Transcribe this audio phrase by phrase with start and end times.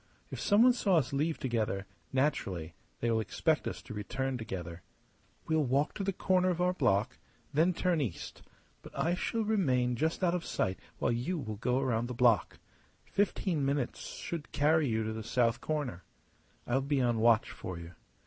[0.31, 4.81] If someone saw us leave together, naturally they will expect us to return together.
[5.45, 7.19] We'll walk to the corner of our block,
[7.53, 8.41] then turn east;
[8.81, 12.57] but I shall remain just out of sight while you will go round the block.
[13.05, 16.03] Fifteen minutes should carry you to the south corner.
[16.65, 17.93] I'll be on watch for you.